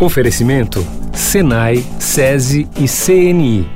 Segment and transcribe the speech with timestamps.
[0.00, 0.80] Oferecimento:
[1.12, 3.68] Senai, SESI e CNI.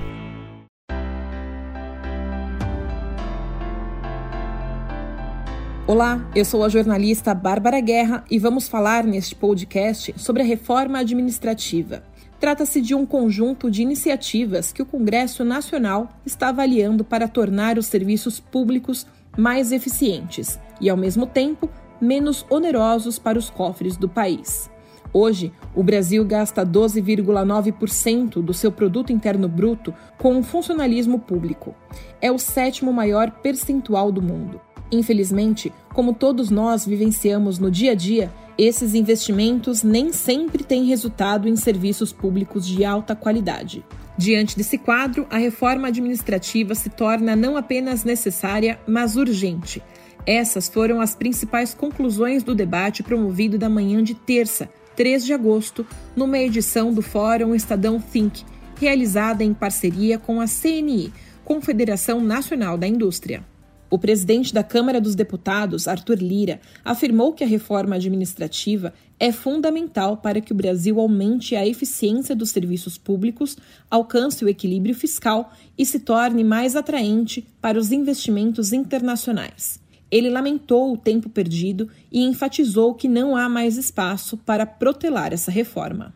[5.86, 10.98] Olá, eu sou a jornalista Bárbara Guerra e vamos falar neste podcast sobre a reforma
[11.00, 12.02] administrativa.
[12.40, 17.84] Trata-se de um conjunto de iniciativas que o Congresso Nacional está avaliando para tornar os
[17.84, 19.06] serviços públicos
[19.36, 21.68] mais eficientes e, ao mesmo tempo,
[22.00, 24.72] menos onerosos para os cofres do país.
[25.16, 31.72] Hoje, o Brasil gasta 12,9% do seu produto interno bruto com o funcionalismo público.
[32.20, 34.60] É o sétimo maior percentual do mundo.
[34.90, 41.48] Infelizmente, como todos nós vivenciamos no dia a dia, esses investimentos nem sempre têm resultado
[41.48, 43.84] em serviços públicos de alta qualidade.
[44.18, 49.80] Diante desse quadro, a reforma administrativa se torna não apenas necessária, mas urgente.
[50.26, 55.86] Essas foram as principais conclusões do debate promovido da manhã de terça, 3 de agosto,
[56.14, 58.44] numa edição do Fórum Estadão Think,
[58.76, 61.12] realizada em parceria com a CNI,
[61.44, 63.44] Confederação Nacional da Indústria.
[63.90, 70.16] O presidente da Câmara dos Deputados, Arthur Lira, afirmou que a reforma administrativa é fundamental
[70.16, 73.56] para que o Brasil aumente a eficiência dos serviços públicos,
[73.88, 79.83] alcance o equilíbrio fiscal e se torne mais atraente para os investimentos internacionais.
[80.10, 85.50] Ele lamentou o tempo perdido e enfatizou que não há mais espaço para protelar essa
[85.50, 86.14] reforma.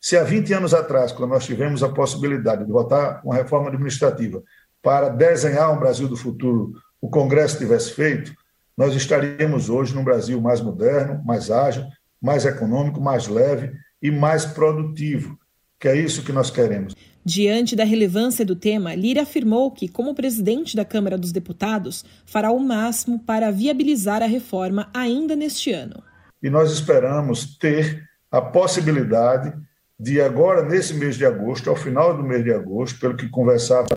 [0.00, 4.42] Se há 20 anos atrás, quando nós tivemos a possibilidade de votar uma reforma administrativa
[4.82, 8.32] para desenhar um Brasil do futuro, o Congresso tivesse feito,
[8.76, 11.84] nós estaríamos hoje num Brasil mais moderno, mais ágil,
[12.20, 15.38] mais econômico, mais leve e mais produtivo,
[15.78, 16.94] que é isso que nós queremos.
[17.32, 22.50] Diante da relevância do tema, Lira afirmou que, como presidente da Câmara dos Deputados, fará
[22.50, 26.02] o máximo para viabilizar a reforma ainda neste ano.
[26.42, 29.56] E nós esperamos ter a possibilidade
[29.96, 33.96] de, agora, nesse mês de agosto, ao final do mês de agosto, pelo que conversava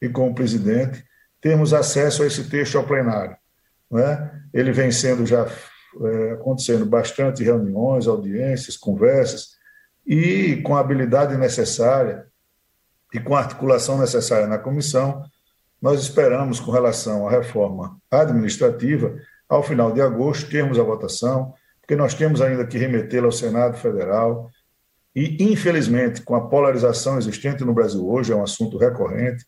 [0.00, 1.04] e com o presidente,
[1.40, 3.36] termos acesso a esse texto ao plenário.
[3.88, 4.32] Não é?
[4.52, 9.50] Ele vem sendo já é, acontecendo bastante reuniões, audiências, conversas,
[10.04, 12.31] e com a habilidade necessária
[13.12, 15.22] e com a articulação necessária na comissão,
[15.80, 19.14] nós esperamos, com relação à reforma administrativa,
[19.48, 23.76] ao final de agosto, termos a votação, porque nós temos ainda que remetê-la ao Senado
[23.76, 24.48] Federal.
[25.14, 29.44] E, infelizmente, com a polarização existente no Brasil hoje, é um assunto recorrente,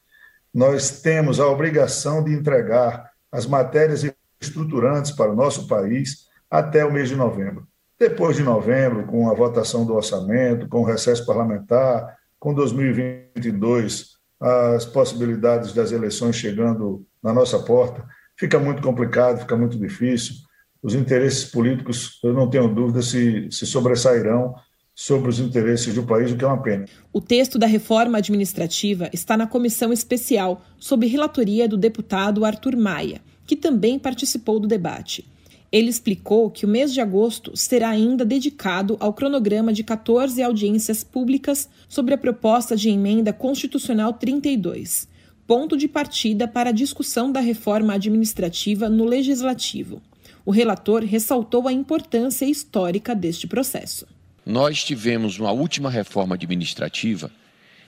[0.53, 4.05] nós temos a obrigação de entregar as matérias
[4.41, 7.67] estruturantes para o nosso país até o mês de novembro.
[7.99, 14.85] Depois de novembro, com a votação do orçamento, com o recesso parlamentar, com 2022 as
[14.85, 18.05] possibilidades das eleições chegando na nossa porta,
[18.39, 20.35] fica muito complicado, fica muito difícil.
[20.83, 24.55] Os interesses políticos, eu não tenho dúvida se, se sobressairão
[24.95, 26.85] sobre os interesses do país, o que é uma pena.
[27.11, 33.23] O texto da reforma administrativa está na comissão especial, sob relatoria do deputado Arthur Maia,
[33.47, 35.27] que também participou do debate.
[35.75, 41.03] Ele explicou que o mês de agosto será ainda dedicado ao cronograma de 14 audiências
[41.03, 45.09] públicas sobre a proposta de emenda constitucional 32,
[45.49, 50.01] ponto de partida para a discussão da reforma administrativa no legislativo.
[50.47, 54.07] O relator ressaltou a importância histórica deste processo.
[54.47, 57.33] Nós tivemos uma última reforma administrativa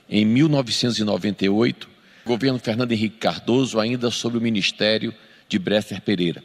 [0.09, 1.87] em 1998,
[2.25, 5.13] governo Fernando Henrique Cardoso, ainda sob o ministério
[5.47, 6.43] de Bresser Pereira.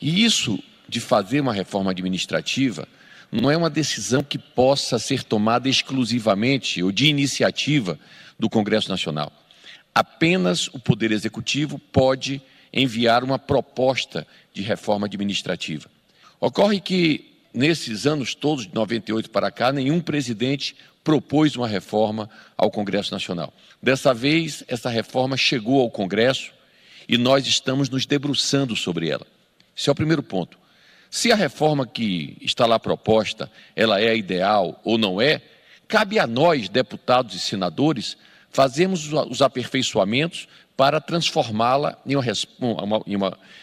[0.00, 2.88] E isso de fazer uma reforma administrativa
[3.30, 7.98] não é uma decisão que possa ser tomada exclusivamente ou de iniciativa
[8.38, 9.30] do Congresso Nacional.
[9.94, 12.40] Apenas o Poder Executivo pode
[12.72, 15.90] enviar uma proposta de reforma administrativa.
[16.40, 22.70] Ocorre que, nesses anos todos, de 98 para cá, nenhum presidente propôs uma reforma ao
[22.70, 23.52] Congresso Nacional.
[23.82, 26.52] Dessa vez, essa reforma chegou ao Congresso
[27.08, 29.26] e nós estamos nos debruçando sobre ela.
[29.76, 30.58] Esse é o primeiro ponto.
[31.10, 35.40] Se a reforma que está lá proposta, ela é ideal ou não é,
[35.86, 38.16] cabe a nós, deputados e senadores,
[38.50, 43.16] fazermos os aperfeiçoamentos para transformá-la em em,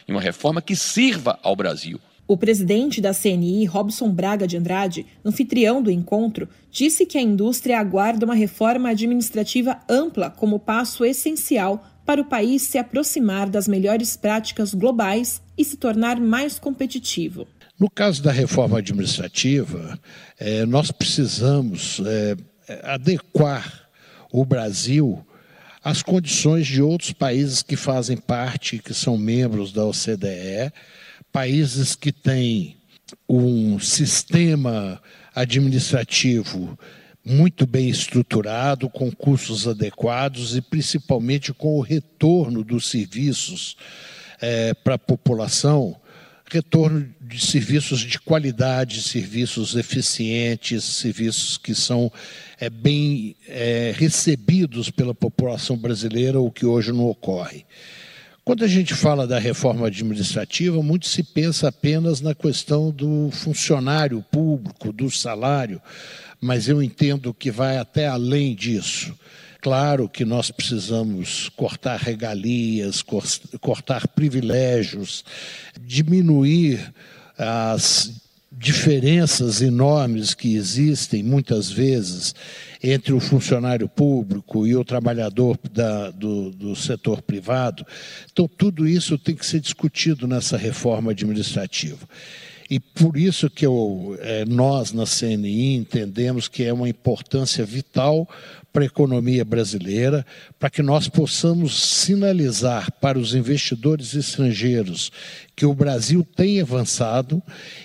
[0.07, 1.99] em uma reforma que sirva ao Brasil.
[2.27, 7.79] O presidente da CNI, Robson Braga de Andrade, anfitrião do encontro, disse que a indústria
[7.79, 14.15] aguarda uma reforma administrativa ampla como passo essencial para o país se aproximar das melhores
[14.15, 17.47] práticas globais e se tornar mais competitivo.
[17.79, 19.99] No caso da reforma administrativa,
[20.39, 22.37] é, nós precisamos é,
[22.83, 23.89] adequar
[24.31, 25.25] o Brasil
[25.83, 30.71] às condições de outros países que fazem parte, que são membros da OCDE,
[31.31, 32.77] países que têm
[33.27, 35.01] um sistema
[35.35, 36.77] administrativo
[37.25, 43.75] muito bem estruturado, com custos adequados e principalmente com o retorno dos serviços
[44.39, 45.99] é, para a população
[46.47, 52.11] retorno de serviços de qualidade, serviços eficientes, serviços que são
[52.59, 57.65] é, bem é, recebidos pela população brasileira, o que hoje não ocorre.
[58.43, 64.23] Quando a gente fala da reforma administrativa, muito se pensa apenas na questão do funcionário
[64.31, 65.81] público, do salário,
[66.45, 69.17] mas eu entendo que vai até além disso.
[69.59, 73.03] Claro que nós precisamos cortar regalias,
[73.59, 75.25] cortar privilégios,
[75.81, 76.93] diminuir
[77.35, 78.21] as
[78.51, 82.35] diferenças enormes que existem, muitas vezes,
[82.81, 87.83] entre o funcionário público e o trabalhador da, do, do, setor privado.
[88.31, 92.07] Então, tudo isso tem que ser discutido nessa reforma administrativa.
[92.69, 98.27] E por isso que eu, é, nós, na CNI, entendemos que é uma importância vital
[98.75, 100.25] para a economia brasileira,
[100.59, 105.13] para que nós possamos sinalizar para os investidores estrangeiros
[105.55, 107.41] que o Brasil tem avançado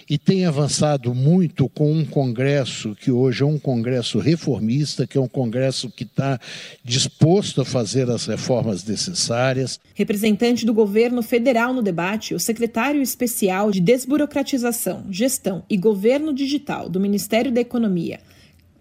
[0.09, 5.21] e tem avançado muito com um Congresso que hoje é um Congresso reformista, que é
[5.21, 6.41] um Congresso que está
[6.85, 9.79] disposto a fazer as reformas necessárias.
[9.95, 16.89] Representante do governo federal no debate, o secretário especial de Desburocratização, Gestão e Governo Digital
[16.89, 18.19] do Ministério da Economia,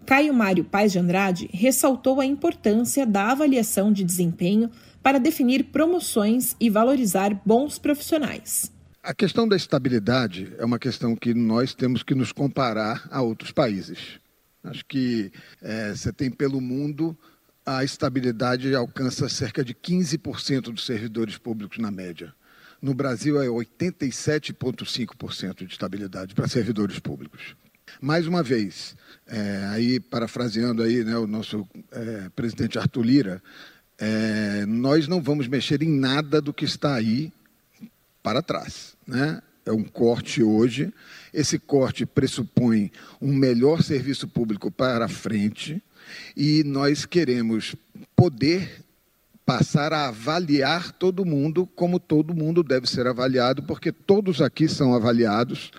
[0.06, 4.70] Caio Mário Paz de Andrade ressaltou a importância da avaliação de desempenho
[5.02, 8.72] para definir promoções e valorizar bons profissionais.
[9.02, 13.50] A questão da estabilidade é uma questão que nós temos que nos comparar a outros
[13.50, 14.20] países.
[14.62, 15.32] Acho que
[15.62, 17.16] é, você tem pelo mundo
[17.64, 22.34] a estabilidade alcança cerca de 15% dos servidores públicos na média.
[22.82, 27.54] No Brasil é 87,5% de estabilidade para servidores públicos.
[28.00, 28.94] Mais uma vez,
[29.26, 33.42] é, aí parafraseando aí, né, o nosso é, presidente Arthur Lira,
[33.98, 37.32] é, nós não vamos mexer em nada do que está aí
[38.22, 38.96] para trás.
[39.06, 39.40] Né?
[39.64, 40.92] É um corte hoje.
[41.32, 42.90] Esse corte pressupõe
[43.20, 45.82] um melhor serviço público para frente
[46.36, 47.76] e nós queremos
[48.16, 48.84] poder
[49.44, 54.94] passar a avaliar todo mundo como todo mundo deve ser avaliado, porque todos aqui são
[54.94, 55.72] avaliados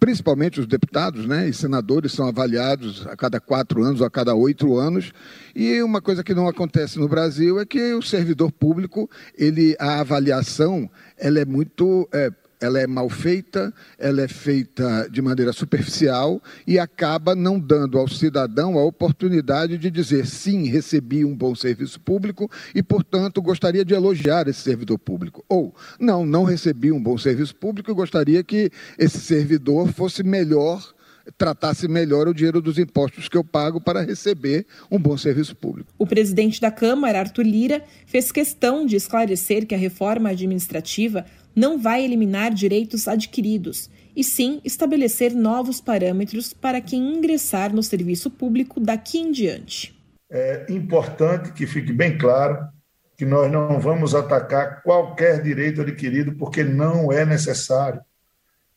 [0.00, 4.34] principalmente os deputados né, e senadores são avaliados a cada quatro anos ou a cada
[4.34, 5.12] oito anos.
[5.54, 10.00] E uma coisa que não acontece no Brasil é que o servidor público, ele, a
[10.00, 16.42] avaliação ela é muito é, ela é mal feita, ela é feita de maneira superficial
[16.66, 21.98] e acaba não dando ao cidadão a oportunidade de dizer sim, recebi um bom serviço
[22.00, 25.44] público e, portanto, gostaria de elogiar esse servidor público.
[25.48, 30.94] Ou, não, não recebi um bom serviço público e gostaria que esse servidor fosse melhor
[31.36, 35.92] tratasse melhor o dinheiro dos impostos que eu pago para receber um bom serviço público.
[35.98, 41.24] O presidente da Câmara, Arthur Lira, fez questão de esclarecer que a reforma administrativa
[41.54, 48.30] não vai eliminar direitos adquiridos, e sim estabelecer novos parâmetros para quem ingressar no serviço
[48.30, 49.96] público daqui em diante.
[50.30, 52.68] É importante que fique bem claro
[53.16, 58.00] que nós não vamos atacar qualquer direito adquirido porque não é necessário,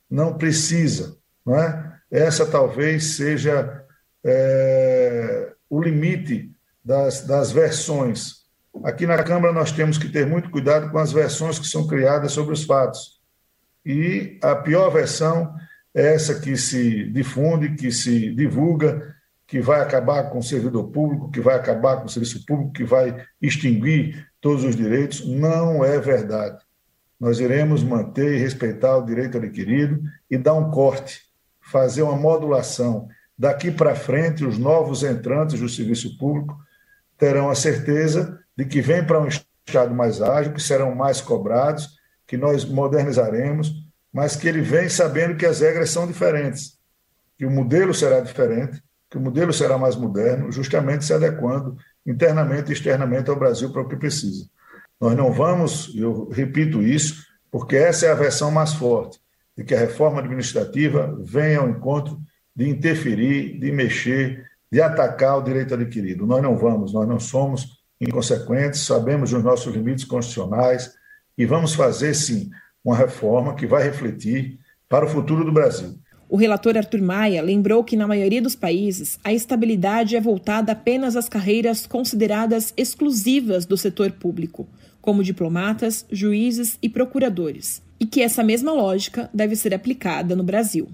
[0.10, 1.18] não precisa.
[1.46, 1.93] Não é?
[2.14, 3.84] Essa talvez seja
[4.24, 6.50] é, o limite
[6.86, 8.44] das, das versões
[8.82, 12.32] Aqui na Câmara nós temos que ter muito cuidado com as versões que são criadas
[12.32, 13.22] sobre os fatos.
[13.86, 15.54] E a pior versão
[15.94, 21.30] é essa que se difunde, que se divulga, que vai acabar com o servidor público,
[21.30, 25.26] que vai acabar com o serviço público, que vai extinguir todos os direitos.
[25.26, 26.58] Não é verdade.
[27.20, 31.22] Nós iremos manter e respeitar o direito adquirido e dar um corte,
[31.64, 33.08] fazer uma modulação.
[33.38, 36.58] Daqui para frente, os novos entrantes do serviço público
[37.18, 41.98] terão a certeza de que vem para um Estado mais ágil, que serão mais cobrados,
[42.28, 43.74] que nós modernizaremos,
[44.12, 46.78] mas que ele vem sabendo que as regras são diferentes,
[47.38, 52.70] que o modelo será diferente, que o modelo será mais moderno, justamente se adequando internamente
[52.70, 54.46] e externamente ao Brasil para o que precisa.
[55.00, 59.20] Nós não vamos, eu repito isso, porque essa é a versão mais forte,
[59.58, 62.20] de que a reforma administrativa venha ao encontro
[62.56, 66.26] de interferir, de mexer, de atacar o direito adquirido.
[66.26, 70.92] Nós não vamos, nós não somos inconsequentes, sabemos dos nossos limites constitucionais
[71.38, 72.50] e vamos fazer, sim,
[72.84, 75.98] uma reforma que vai refletir para o futuro do Brasil.
[76.28, 81.16] O relator Arthur Maia lembrou que, na maioria dos países, a estabilidade é voltada apenas
[81.16, 84.68] às carreiras consideradas exclusivas do setor público,
[85.00, 90.92] como diplomatas, juízes e procuradores, e que essa mesma lógica deve ser aplicada no Brasil.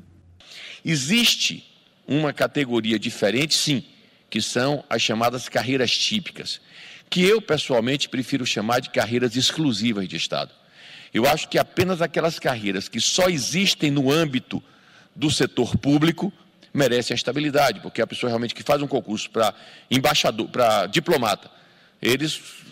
[0.86, 1.66] Existe
[2.08, 3.84] uma categoria diferente, sim,
[4.30, 6.62] que são as chamadas carreiras típicas,
[7.10, 10.52] que eu pessoalmente prefiro chamar de carreiras exclusivas de Estado.
[11.12, 14.62] Eu acho que apenas aquelas carreiras que só existem no âmbito
[15.16, 16.32] do setor público
[16.72, 19.52] merecem a estabilidade, porque a pessoa realmente que faz um concurso para
[19.90, 21.50] embaixador, para diplomata,
[22.00, 22.28] ele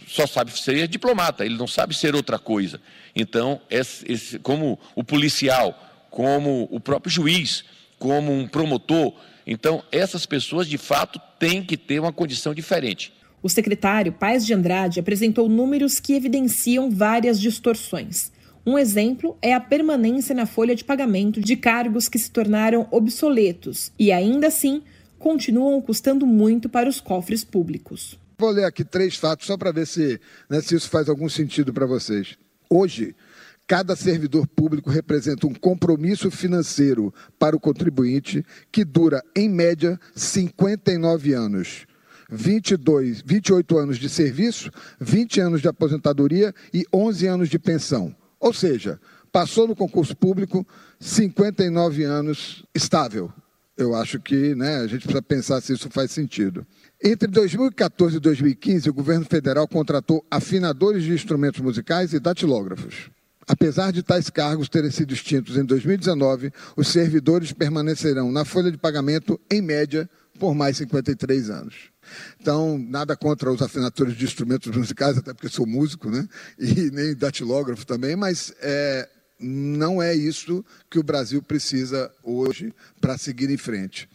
[0.08, 2.80] só sabe ser diplomata, ele não sabe ser outra coisa.
[3.16, 7.66] Então, esse, esse, como o policial, como o próprio juiz,
[8.00, 9.14] como um promotor,
[9.46, 13.14] então essas pessoas de fato têm que ter uma condição diferente.
[13.44, 18.32] O secretário Paes de Andrade apresentou números que evidenciam várias distorções.
[18.66, 23.92] Um exemplo é a permanência na folha de pagamento de cargos que se tornaram obsoletos
[23.98, 24.82] e, ainda assim,
[25.18, 28.18] continuam custando muito para os cofres públicos.
[28.40, 31.74] Vou ler aqui três fatos só para ver se, né, se isso faz algum sentido
[31.74, 32.38] para vocês.
[32.70, 33.16] Hoje,
[33.66, 41.34] cada servidor público representa um compromisso financeiro para o contribuinte que dura, em média, 59
[41.34, 41.88] anos.
[42.30, 48.16] 22, 28 anos de serviço, 20 anos de aposentadoria e 11 anos de pensão.
[48.40, 49.00] Ou seja,
[49.32, 50.68] passou no concurso público
[51.00, 53.34] 59 anos estável.
[53.78, 56.66] Eu acho que né, a gente precisa pensar se isso faz sentido.
[57.04, 63.12] Entre 2014 e 2015, o governo federal contratou afinadores de instrumentos musicais e datilógrafos.
[63.48, 68.78] Apesar de tais cargos terem sido extintos em 2019, os servidores permanecerão na folha de
[68.78, 71.76] pagamento, em média, por mais 53 anos.
[72.42, 76.28] Então, nada contra os afinadores de instrumentos musicais, até porque sou músico, né?
[76.58, 79.08] E nem datilógrafo também, mas é,
[79.40, 84.10] não é isso que o Brasil precisa hoje para seguir em frente.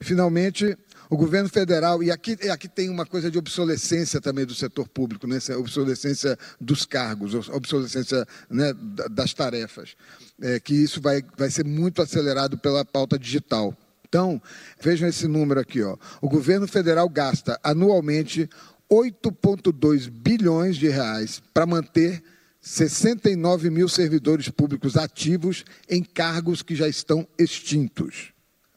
[0.00, 0.76] Finalmente,
[1.08, 5.26] o governo federal, e aqui, aqui tem uma coisa de obsolescência também do setor público,
[5.26, 5.38] né?
[5.56, 8.72] obsolescência dos cargos, obsolescência né,
[9.10, 9.94] das tarefas,
[10.40, 13.76] é, que isso vai, vai ser muito acelerado pela pauta digital.
[14.08, 14.40] Então,
[14.80, 15.82] vejam esse número aqui.
[15.82, 15.96] Ó.
[16.20, 18.48] O governo federal gasta anualmente
[18.90, 22.22] 8,2 bilhões de reais para manter
[22.64, 28.32] 69 mil servidores públicos ativos em cargos que já estão extintos.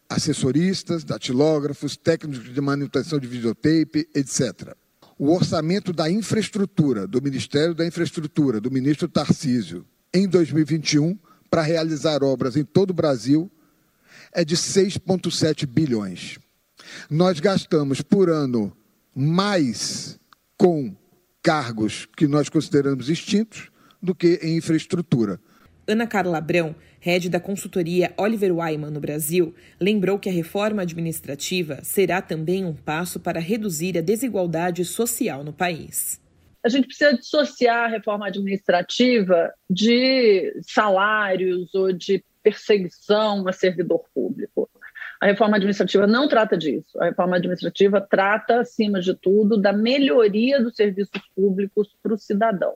[0.09, 4.75] Assessoristas, datilógrafos, técnicos de manutenção de videotape, etc.
[5.17, 11.17] O orçamento da infraestrutura, do Ministério da Infraestrutura, do ministro Tarcísio, em 2021,
[11.49, 13.49] para realizar obras em todo o Brasil,
[14.33, 16.37] é de 6,7 bilhões.
[17.09, 18.75] Nós gastamos por ano
[19.15, 20.19] mais
[20.57, 20.93] com
[21.41, 25.39] cargos que nós consideramos extintos do que em infraestrutura.
[25.87, 31.79] Ana Carla Abrão, head da consultoria Oliver Wyman no Brasil, lembrou que a reforma administrativa
[31.81, 36.21] será também um passo para reduzir a desigualdade social no país.
[36.63, 44.69] A gente precisa dissociar a reforma administrativa de salários ou de perseguição a servidor público.
[45.21, 46.99] A reforma administrativa não trata disso.
[46.99, 52.75] A reforma administrativa trata, acima de tudo, da melhoria dos serviços públicos para o cidadão.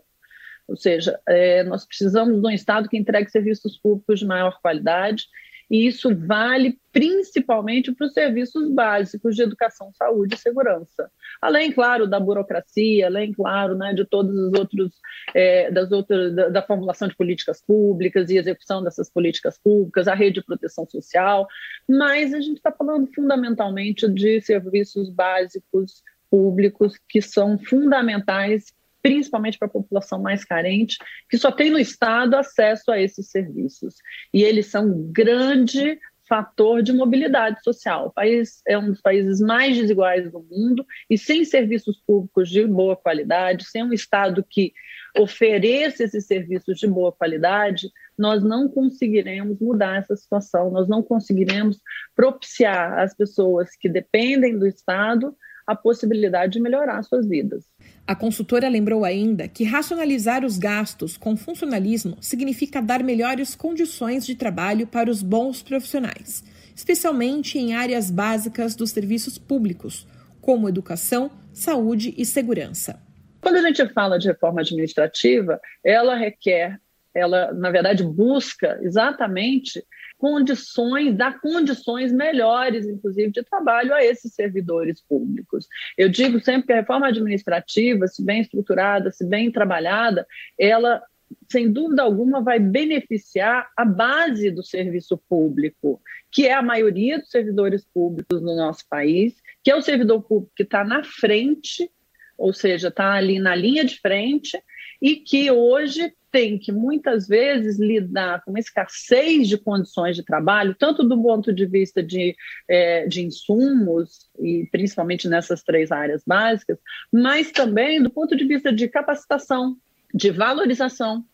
[0.67, 5.25] Ou seja, é, nós precisamos de um Estado que entregue serviços públicos de maior qualidade
[5.71, 11.09] e isso vale principalmente para os serviços básicos de educação, saúde e segurança.
[11.41, 14.91] Além, claro, da burocracia, além, claro, né, de todos os outros,
[15.33, 20.13] é, das outras, da, da, formulação de políticas públicas e execução dessas políticas públicas, a
[20.13, 21.47] rede de proteção social,
[21.87, 29.67] mas a gente está falando fundamentalmente de serviços básicos públicos que são fundamentais principalmente para
[29.67, 30.97] a população mais carente,
[31.29, 33.95] que só tem no Estado acesso a esses serviços.
[34.33, 35.99] E eles são um grande
[36.31, 38.07] fator de mobilidade social.
[38.07, 42.65] O país é um dos países mais desiguais do mundo e sem serviços públicos de
[42.65, 44.71] boa qualidade, sem um Estado que
[45.17, 51.81] ofereça esses serviços de boa qualidade, nós não conseguiremos mudar essa situação, nós não conseguiremos
[52.15, 55.35] propiciar às pessoas que dependem do Estado
[55.71, 57.65] a possibilidade de melhorar suas vidas.
[58.05, 64.35] A consultora lembrou ainda que racionalizar os gastos com funcionalismo significa dar melhores condições de
[64.35, 66.43] trabalho para os bons profissionais,
[66.75, 70.07] especialmente em áreas básicas dos serviços públicos,
[70.41, 72.99] como educação, saúde e segurança.
[73.41, 76.79] Quando a gente fala de reforma administrativa, ela requer,
[77.13, 79.83] ela na verdade busca exatamente
[80.21, 85.67] condições, dar condições melhores, inclusive, de trabalho a esses servidores públicos.
[85.97, 90.27] Eu digo sempre que a reforma administrativa, se bem estruturada, se bem trabalhada,
[90.59, 91.01] ela
[91.49, 95.99] sem dúvida alguma, vai beneficiar a base do serviço público,
[96.29, 100.51] que é a maioria dos servidores públicos no nosso país, que é o servidor público
[100.55, 101.89] que está na frente,
[102.37, 104.61] ou seja, está ali na linha de frente,
[105.01, 110.75] e que hoje tem que muitas vezes lidar com uma escassez de condições de trabalho,
[110.77, 112.35] tanto do ponto de vista de,
[112.67, 116.79] é, de insumos, e principalmente nessas três áreas básicas,
[117.11, 119.75] mas também do ponto de vista de capacitação,
[120.13, 121.25] de valorização,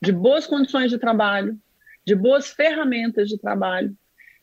[0.00, 1.58] de boas condições de trabalho,
[2.04, 3.94] de boas ferramentas de trabalho.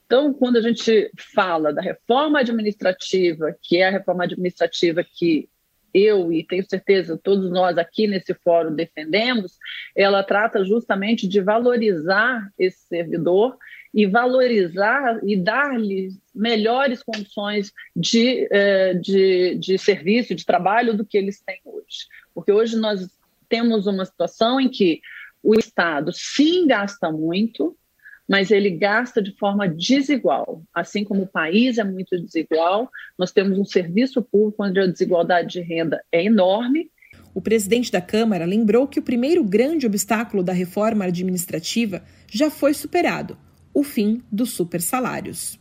[0.05, 5.49] Então, quando a gente fala da reforma administrativa, que é a reforma administrativa que
[5.93, 9.57] eu e tenho certeza todos nós aqui nesse fórum defendemos,
[9.95, 13.57] ela trata justamente de valorizar esse servidor
[13.93, 21.17] e valorizar e dar-lhe melhores condições de, eh, de, de serviço, de trabalho do que
[21.17, 22.07] eles têm hoje.
[22.33, 23.07] Porque hoje nós
[23.47, 24.99] temos uma situação em que
[25.43, 27.77] o Estado sim gasta muito,
[28.27, 30.63] mas ele gasta de forma desigual.
[30.73, 35.49] Assim como o país é muito desigual, nós temos um serviço público onde a desigualdade
[35.49, 36.89] de renda é enorme.
[37.33, 42.73] O presidente da Câmara lembrou que o primeiro grande obstáculo da reforma administrativa já foi
[42.73, 43.37] superado:
[43.73, 45.59] o fim dos supersalários.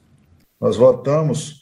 [0.60, 1.60] Nós votamos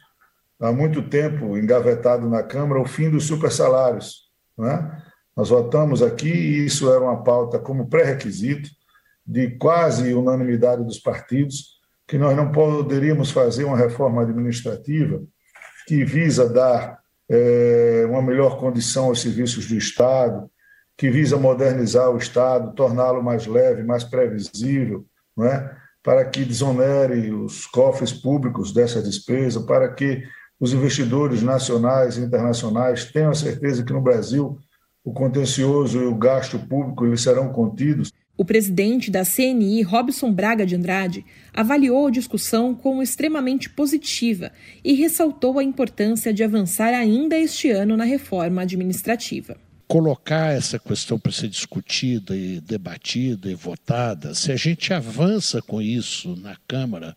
[0.60, 4.28] há muito tempo, engavetado na Câmara, o fim dos supersalários.
[4.58, 5.02] Né?
[5.34, 8.68] Nós votamos aqui, e isso era uma pauta como pré-requisito,
[9.30, 15.22] de quase unanimidade dos partidos, que nós não poderíamos fazer uma reforma administrativa
[15.86, 16.98] que visa dar
[17.30, 20.50] é, uma melhor condição aos serviços do Estado,
[20.98, 25.06] que visa modernizar o Estado, torná-lo mais leve, mais previsível,
[25.36, 25.76] não é?
[26.02, 30.24] para que desonere os cofres públicos dessa despesa, para que
[30.58, 34.58] os investidores nacionais e internacionais tenham a certeza que no Brasil
[35.04, 38.12] o contencioso e o gasto público eles serão contidos.
[38.40, 44.50] O presidente da CNI, Robson Braga de Andrade, avaliou a discussão como extremamente positiva
[44.82, 49.58] e ressaltou a importância de avançar ainda este ano na reforma administrativa.
[49.86, 55.82] Colocar essa questão para ser discutida e debatida e votada, se a gente avança com
[55.82, 57.14] isso na Câmara,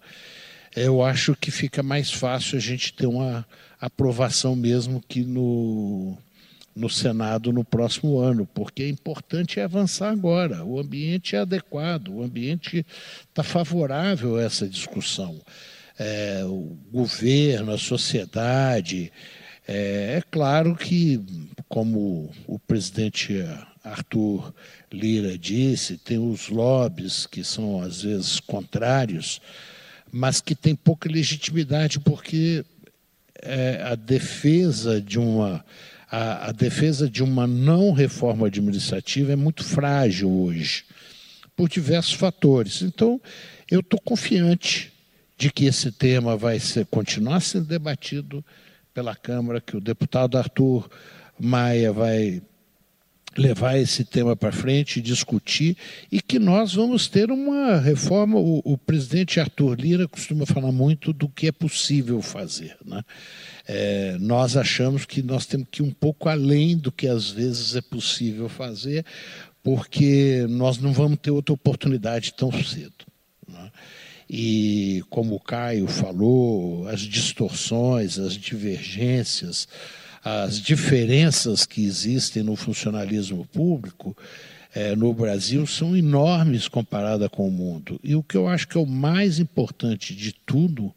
[0.76, 3.48] eu acho que fica mais fácil a gente ter uma
[3.80, 6.18] aprovação mesmo que no
[6.76, 10.64] no Senado no próximo ano, porque é importante avançar agora.
[10.64, 12.86] O ambiente é adequado, o ambiente
[13.30, 15.40] está favorável a essa discussão.
[15.98, 19.12] É, o governo, a sociedade.
[19.68, 21.22] É, é claro que,
[21.70, 23.46] como o presidente
[23.84, 24.54] Arthur
[24.92, 29.40] Lira disse, tem os lobbies que são às vezes contrários,
[30.12, 32.66] mas que tem pouca legitimidade porque
[33.42, 35.64] é, a defesa de uma
[36.16, 40.86] a, a defesa de uma não reforma administrativa é muito frágil hoje,
[41.56, 42.84] por diversos fatores.
[42.84, 43.20] Então,
[43.70, 44.94] eu estou confiante
[45.36, 48.46] de que esse tema vai ser, continuar sendo debatido
[48.94, 50.88] pela Câmara, que o deputado Arthur
[51.40, 52.44] Maia vai
[53.38, 55.78] levar esse tema para frente, discutir
[56.12, 58.38] e que nós vamos ter uma reforma.
[58.38, 62.78] O, o, presidente Arthur Lira costuma falar muito do que é possível fazer.
[62.86, 63.02] Né?
[63.68, 67.76] É, nós achamos que nós temos que ir um pouco além do que às vezes
[67.76, 69.06] é possível fazer,
[69.64, 73.06] porque nós não vamos ter outra oportunidade tão cedo.
[73.48, 73.72] Né?
[74.30, 79.68] E como o Caio falou, as distorções, as divergências,
[80.24, 84.16] as diferenças que existem no funcionalismo público
[84.74, 88.00] é, no Brasil são enormes comparada com o mundo.
[88.04, 90.94] E o que eu acho que é o mais importante de tudo,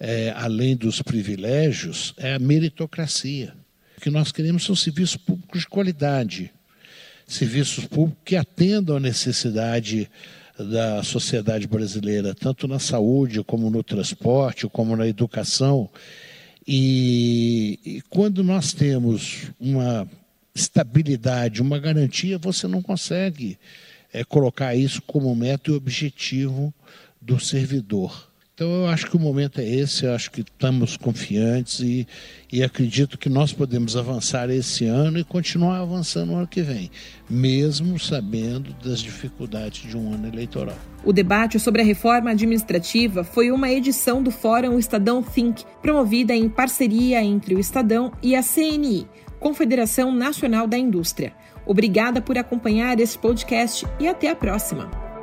[0.00, 3.54] é, além dos privilégios, é a meritocracia.
[3.98, 6.50] O que nós queremos são serviços públicos de qualidade,
[7.26, 10.10] serviços públicos que atendam à necessidade
[10.58, 15.90] da sociedade brasileira, tanto na saúde, como no transporte, como na educação.
[16.66, 20.08] E, e quando nós temos uma
[20.54, 23.58] estabilidade, uma garantia, você não consegue
[24.12, 26.72] é, colocar isso como meta e objetivo
[27.20, 28.30] do servidor.
[28.56, 32.06] Então, eu acho que o momento é esse, eu acho que estamos confiantes e,
[32.52, 36.88] e acredito que nós podemos avançar esse ano e continuar avançando no ano que vem,
[37.28, 40.78] mesmo sabendo das dificuldades de um ano eleitoral.
[41.04, 46.48] O debate sobre a reforma administrativa foi uma edição do Fórum Estadão Think, promovida em
[46.48, 49.08] parceria entre o Estadão e a CNI,
[49.40, 51.34] Confederação Nacional da Indústria.
[51.66, 55.13] Obrigada por acompanhar esse podcast e até a próxima.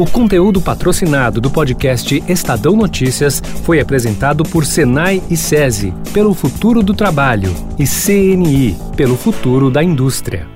[0.00, 6.82] O conteúdo patrocinado do podcast Estadão Notícias foi apresentado por Senai e SESI, pelo futuro
[6.82, 10.48] do trabalho, e CNI, pelo futuro da indústria.